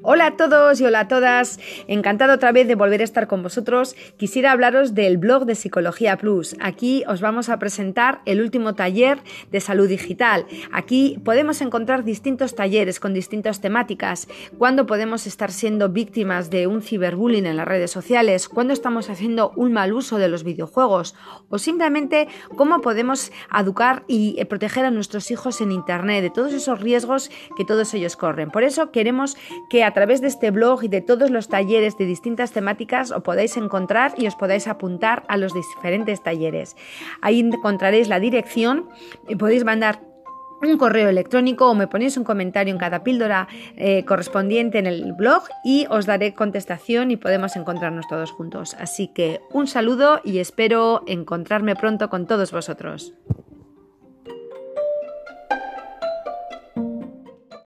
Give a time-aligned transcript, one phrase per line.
[0.00, 1.58] Hola a todos y hola a todas.
[1.88, 3.96] Encantado otra vez de volver a estar con vosotros.
[4.16, 6.54] Quisiera hablaros del blog de Psicología Plus.
[6.60, 9.18] Aquí os vamos a presentar el último taller
[9.50, 10.46] de salud digital.
[10.70, 14.28] Aquí podemos encontrar distintos talleres con distintas temáticas.
[14.56, 19.52] Cuándo podemos estar siendo víctimas de un ciberbullying en las redes sociales, cuándo estamos haciendo
[19.56, 21.16] un mal uso de los videojuegos
[21.48, 26.80] o simplemente cómo podemos educar y proteger a nuestros hijos en Internet de todos esos
[26.80, 28.52] riesgos que todos ellos corren.
[28.52, 29.36] Por eso queremos
[29.68, 33.22] que a través de este blog y de todos los talleres de distintas temáticas os
[33.22, 36.76] podáis encontrar y os podáis apuntar a los diferentes talleres.
[37.22, 38.90] Ahí encontraréis la dirección
[39.28, 40.00] y podéis mandar
[40.60, 45.14] un correo electrónico o me ponéis un comentario en cada píldora eh, correspondiente en el
[45.14, 48.76] blog y os daré contestación y podemos encontrarnos todos juntos.
[48.78, 53.14] Así que un saludo y espero encontrarme pronto con todos vosotros.